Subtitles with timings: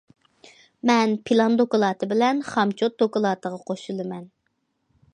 [0.89, 4.29] مەن پىلان دوكلاتى بىلەن خامچوت دوكلاتىغا قوشۇلىمەن.